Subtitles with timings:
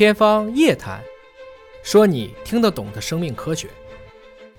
[0.00, 0.98] 天方夜谭，
[1.82, 3.68] 说你听得懂的生命科学。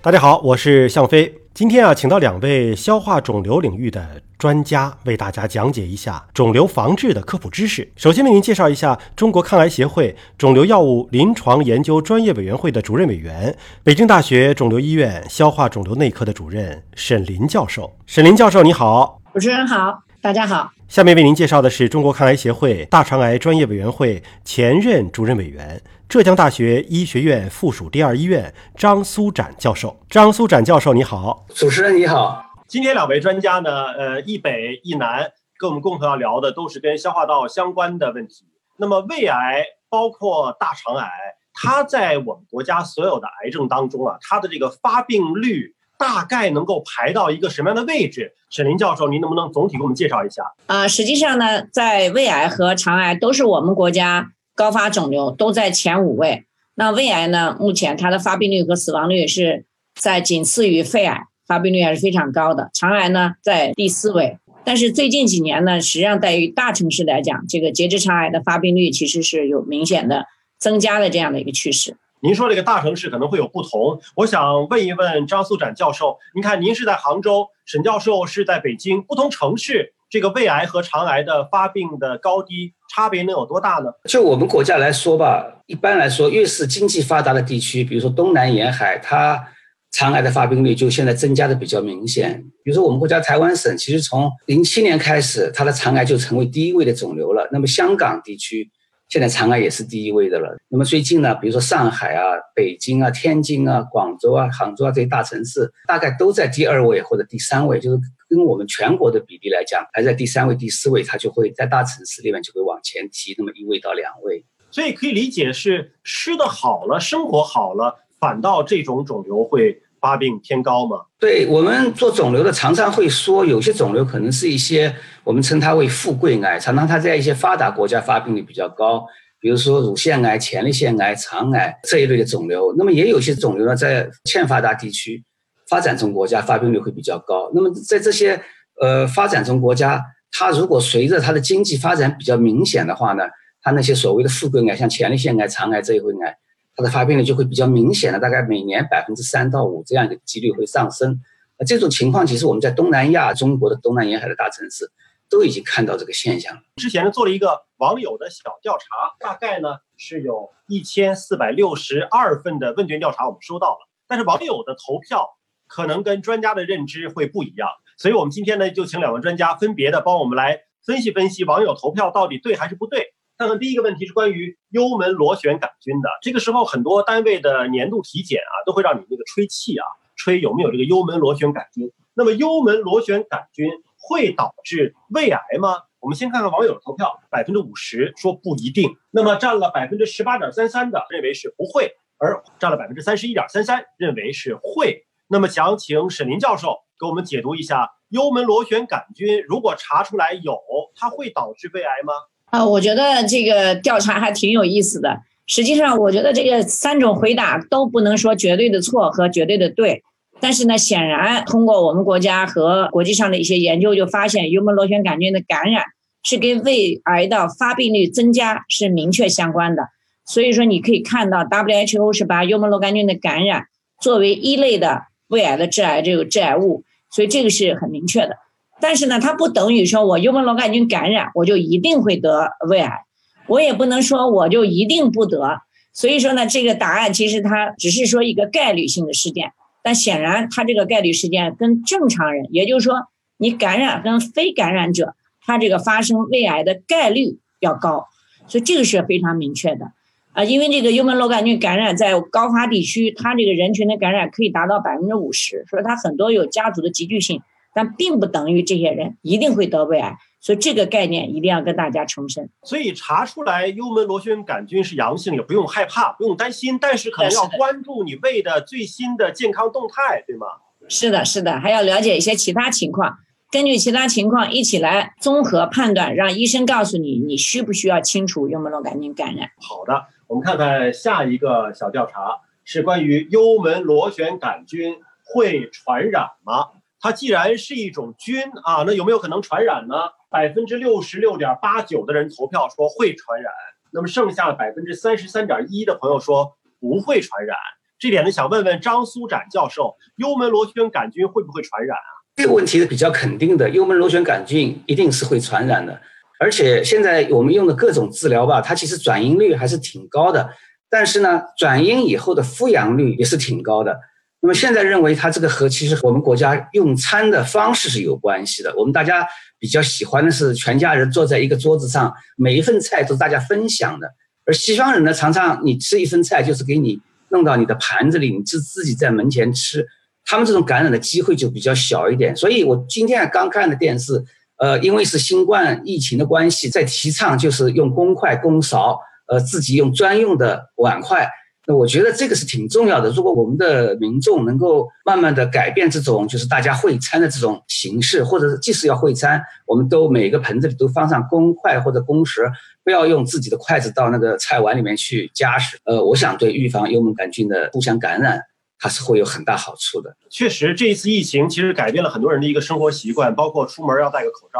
[0.00, 1.34] 大家好，我是向飞。
[1.52, 7.90] 今天啊，请到两位消化肿瘤领域的专家，为大家讲解一下肿瘤防治的科普知识。
[7.96, 17.92] 首先为您介绍一下中国抗癌协会肿瘤药物临床研究专业委员会的主任委员，北京大学肿瘤医院消化肿瘤内科的主任沈林教授。
[18.06, 19.20] 沈林教授，你好。
[19.32, 20.70] 主持人好，大家好。
[20.86, 25.82] 下面为您介绍的是中国抗癌协会大肠癌专业委员会前任主任委员。
[26.08, 32.40] 浙江大学医学院附属第二医院张苏展教授，张苏展教授你好，主持人你好。
[32.68, 38.46] 今天两位专家呢，呃，一北一南，跟我们共同要聊的都是跟消化道相关的问题。
[38.76, 41.10] 那么胃癌包括大肠癌，
[41.52, 48.32] 它在我们国家所有的癌症当中啊，它的这个发病率大概能够排到一个什么样的位置？
[48.50, 50.42] 沈林教授，您能不能总体给我们介绍一下？
[50.66, 54.32] 啊，实际上呢，在胃癌和肠癌都是我们国家。
[54.54, 57.56] 高发肿瘤都在前五位，那胃癌呢？
[57.58, 62.68] 目前它的发病率和死亡率是在仅次于肺癌，发病率还是非常高的。
[62.74, 70.26] 肠癌呢在第四位，但是最近几年呢，实际上在于大城市来讲，这个结直肠癌的发病率其实是有明显的
[70.58, 71.96] 增加的这样的一个趋势。
[72.24, 79.92] 您说这个大城市可能会有不同，我想问一问张素展教授，您看您是在杭州，沈教授是在北京，不同城市。
[80.08, 83.90] 这个胃癌和肠癌的发病的高低差别能有多大呢？
[84.08, 89.44] 就我们国家来说吧，一般来说，越是经济发达的地区，比如说东南沿海，它
[89.90, 92.40] 肠癌的发病率就现在增加的比较明显。
[92.62, 97.48] 比如说我们国家台湾省，其实从零七年开始，它的肠癌就成为第一位的肿瘤了。
[97.50, 98.70] 那么香港地区
[99.12, 100.56] 现在长安也是第一位的了。
[100.70, 102.24] 那么最近呢，比如说上海啊、
[102.54, 107.98] 北京啊、天津啊、广州啊、杭州啊这些大城市，大概都在第二位或者第三位，就是。
[108.32, 114.42] 跟我们全国的比例来讲，排在第三位、第四位，它就会在大城市里面就会往前提那么一位到两位。
[114.70, 120.96] 所以可以理解是吃的好了，生活好了，反倒这种肿瘤会发病偏高吗？
[121.18, 129.06] 对我们做肿瘤的常常会说，有些肿瘤可能是一些我们称它为富贵癌，常常它在一些发达国家发病率比较高，
[129.40, 132.74] 比如说乳腺癌、前列腺癌、肠癌这一类的肿瘤。
[132.76, 135.24] 那么也有些肿瘤呢，在欠发达地区。
[135.70, 137.50] 发展中国家发病率会比较高。
[137.54, 138.38] 那么在这些
[138.78, 143.24] 呃发展中国家，它如果随着它的经济发展比较明显的话呢，
[143.62, 146.36] 它那些所谓的富贵癌，像前列腺癌、肠癌这一类癌，
[146.76, 151.20] 它的发病率就会比较明显的，大概每年百分之三到五这样的几率会上升。
[151.58, 154.90] 那这种情况其实我们在东南亚、中国的东南沿海的大城市
[155.28, 156.62] 都已经看到这个现象了。
[156.76, 158.84] 之前呢做了一个网友的小调查，
[159.20, 165.38] 大概呢是有一千四百六十二份的问卷调查，我们收到了，但是网友的投票。
[165.74, 167.66] 可能跟专家的认知会不一样，
[167.96, 173.14] 所以我们今天呢就请两位专家分别的帮我们来分析分析网友投票到底对还是不对。
[173.42, 181.90] 看看第一个问题是关于幽门螺旋杆菌的，这个时候很多单位的年度体检啊都会让你那个吹气啊，吹有没有这个幽门螺旋杆菌。
[182.14, 185.74] 那么幽门螺旋杆菌会导致胃癌吗？
[185.98, 195.04] 我们先看看网友投票，百分之五十说不一定，那么占了百分之十八点三三的认为是不会，而占了百分之三十一点三三认为是会。
[195.26, 200.60] 那么想请沈林教授给我们解读一下幽门螺旋杆菌，如果查出来有，
[200.94, 202.12] 它会导致胃癌吗？
[202.52, 205.22] 啊，我觉得这个调查还挺有意思的。
[205.46, 210.02] 实际上，我觉得这个三种回答都不能说绝对的错和绝对的对。
[210.38, 215.84] 但是呢，显然通过我们国家和国际上的一些研究，就发现幽门螺旋杆菌的感染
[216.22, 219.84] 是跟胃癌的发病率增加是明确相关的。
[220.26, 223.64] 所以说，你可以看到 WHO 是把幽门螺杆菌的感染
[224.00, 225.04] 作为一类的。
[225.28, 228.36] 胃癌的致癌这个致癌物，所以这个是很明确的。
[228.82, 233.04] 但是呢，它不等于说我幽门螺杆菌感染我就一定会得胃癌，
[233.46, 235.60] 我也不能说我就一定不得。
[235.94, 239.52] 所以说呢，这个答案其实它只是说一个概率性的事件，
[239.84, 242.96] 但显然它这个概率事件跟正常人，也就是说
[243.38, 248.06] 你感染跟非感染者，它这个发生胃癌的概率要高，
[248.48, 249.92] 所以这个是非常明确的。
[250.32, 257.42] 啊，因为这个幽门螺杆菌感染在高发地区，它这个人群的感染可以达到百分之五十，所以它很多有家族的集聚性，
[257.74, 262.50] 但并不等于这些人一定会得胃癌，所以这个概念一定要跟大家重申。
[262.62, 270.46] 所以查出来幽门螺旋杆菌是阳性，也不用害怕，不用担心，但是可能要关注你胃的最新的健康动态，对吗？
[270.88, 273.18] 是的，是的，还要了解一些其他情况。
[273.50, 279.50] 根据其他情况一起来综合判断，让医生告诉你你需不需要清除幽门螺杆菌感染。
[279.60, 286.68] 好的，我们看看下一个小调查是关于幽门螺旋杆菌会传染吗？
[287.02, 289.96] 它既然是一种菌啊，那有没有可能传染呢？
[290.30, 293.52] 百分之六十六点八九的人投票说会传染，
[293.92, 297.56] 那么剩下的百分之三十三点一的朋友说不会传染。
[297.98, 302.10] 这点呢，想问问张苏展教授，幽门螺旋杆菌会不会传染啊？
[302.36, 306.00] 这个问题是比较肯定的，幽门螺旋杆菌一定是会传染的。
[306.38, 310.50] 而且现在我们用的各种治疗吧，它其实转阴率还是挺高的，
[310.88, 314.00] 但是呢，转阴以后的复阳率也是挺高的。
[314.42, 318.74] 那么现在认为它这个和其实我们国家用餐的方式是有关系的。
[318.76, 319.26] 我们大家
[319.58, 324.08] 比较喜欢的是全家人坐在一个桌子上，每一份菜都是大家分享的。
[324.44, 329.86] 而西方人呢，常常你吃一份菜就是给你弄到你的盘子里，你自自己在门前吃，
[330.24, 332.34] 他们这种感染的机会就比较小一点。
[332.36, 334.24] 所以我今天刚看的电视。
[334.58, 338.96] 呃，因为是新冠疫情的关系，在提倡就是用公筷公勺，
[339.26, 341.28] 呃，自己用专用的碗筷。
[341.66, 343.10] 那我觉得这个是挺重要的。
[343.10, 352.42] 如果我们的民众能够慢慢的改变这种就是大家会餐的这种形式，或者是即使要会餐，我们都每个盆子里都放上公筷或者公勺，
[352.84, 355.78] 不要用自己的筷子到那个菜碗里面去夹食。
[355.84, 358.42] 呃，我想对预防幽门杆菌的互相感染。
[358.84, 360.16] 它是会有很大好处的。
[360.28, 364.58] 确实，这一次疫情其实改变了很多人的一个生活习惯，包括出门要戴个口罩，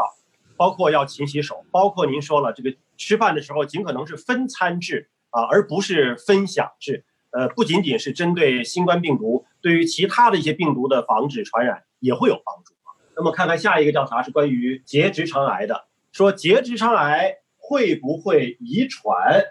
[0.55, 7.03] 包括要勤洗手，包括您说了这个吃饭的时候尽可能是分餐制啊，而不是分享制。
[7.31, 12.73] 呃，不仅仅是针对新冠病毒，对于其他的一些病毒的防止传染也会有帮助。
[13.15, 19.43] 那么看看下一个调查是关于结直肠癌的，说结直肠癌会不会遗传？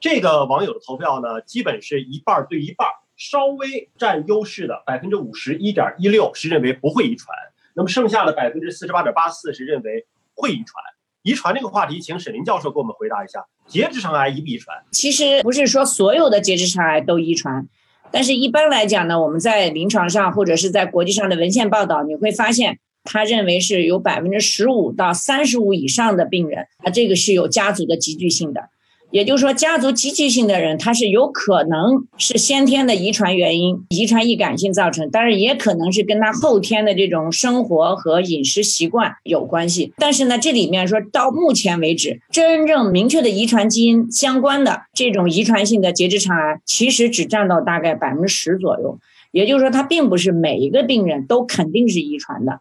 [0.00, 2.86] 这个网友的投票呢，基本是一半对一半。
[3.16, 7.36] 稍微占优势的百分之五十一点一六是认为不会遗传，
[7.74, 10.82] 那么剩下的百分之四十八点八四是认为会遗传。
[11.22, 14.76] 遗传这个话题，请沈林教授给我们回答一下：结直肠癌遗不遗传？
[14.90, 17.66] 其实不是说所有的结直肠癌都遗传，
[18.10, 28.70] 但是一般来讲呢，我们在临床上或者是在国际上的文献报道，你会发现，他认为是有百分之十五到三十五以上的病人，他，这个是有家族的集聚性的。
[29.10, 39.92] 也就是说，家族积极性的人，他是有可能是先天的遗传原因、遗传易感性造成，但是也可能是跟他后天的这种生活和饮食习惯有关系。
[39.96, 49.00] 但是呢，这里面说到目前为止，真正明确的遗传基因相关的这种遗传性的结直肠癌，其实只占到大概百分之十左右。
[49.32, 52.60] 也就是说，它并不是每一个病人都肯定是遗传的。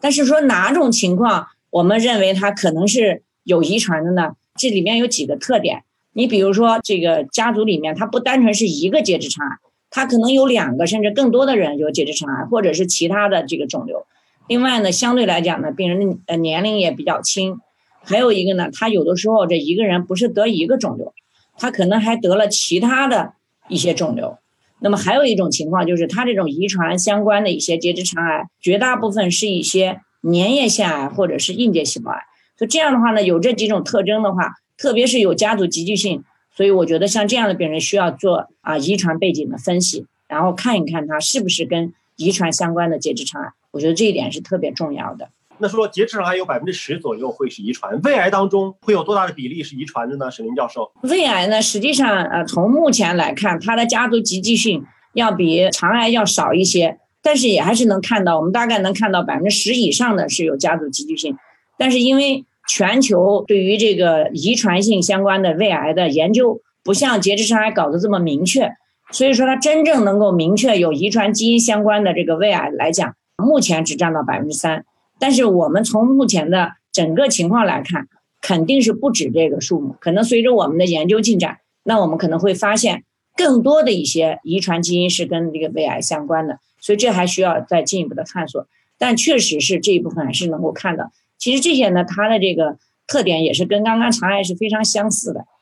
[0.00, 4.32] 但是说哪种情况我们认为它可能是有遗传的呢？
[4.58, 5.82] 这里面有几个特点。
[6.12, 9.56] 你比如说，这个家族里面，它不单纯是一个结直肠癌，
[9.90, 14.06] 它可能有两个甚至更多的人有结直肠癌，或者是其他的这个肿瘤。
[14.48, 17.60] 另外呢，相对来讲呢，病人的呃年龄也比较轻。
[18.02, 21.14] 还有一个呢，他有的时候这一个人不是得一个肿瘤，
[21.56, 23.34] 他可能还得了其他的
[23.68, 24.36] 一些肿瘤。
[24.80, 32.18] 那么还有一种情况就是，他这种遗传相关的一些结直肠癌，绝大部分是一些粘液腺癌或者是硬结细胞癌。
[32.58, 34.54] 就这样的话呢，有这几种特征的话。
[34.80, 36.24] 特别是有家族集聚性，
[36.56, 43.50] 所以我觉得像这样的病人需要做啊遗传背景的分析，然后看一看他是不是跟遗传相关的结直肠癌。
[43.72, 45.28] 我觉得这一点是特别重要的。
[45.58, 50.30] 那说结直肠癌有百分之十左右会是遗传，胃癌当中会有多大的比例是遗传的呢？
[50.30, 61.36] 沈林教授，胃癌呢，实际上呃从目前来看，它的家族集聚性要比肠癌要少一些，但是也还是能看到，我们大概能看到百分之十以上的是有家族集聚性，
[61.76, 68.70] 但是因为全球对于这个遗传性相关的胃癌的研究，不像结直肠癌搞得这么明确，
[69.10, 74.84] 所以说它真正能够明确有遗传基因相关的这个胃癌来讲，目前只占到百分之三。
[75.18, 78.06] 但是我们从目前的整个情况来看，
[78.40, 79.96] 肯定是不止这个数目。
[79.98, 83.02] 可能随着我们的研究进展，那我们可能会发现
[83.36, 88.68] 更多的一些遗传基因是跟这个胃癌相关的，所以这还需要再进一步的探索。
[88.96, 91.10] 但确实是这一部分还是能够看到。
[91.40, 92.78] 其实这些呢，它的这个
[93.08, 95.44] 特点也是跟刚刚肠癌是非常相似的。